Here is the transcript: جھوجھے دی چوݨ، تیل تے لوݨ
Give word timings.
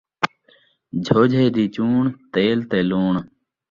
جھوجھے 1.05 1.43
دی 1.55 1.65
چوݨ، 1.75 2.03
تیل 2.33 2.59
تے 2.69 2.79
لوݨ 2.89 3.13